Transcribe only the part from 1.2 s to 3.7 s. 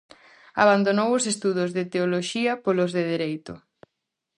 estudos de teoloxía polos de dereito.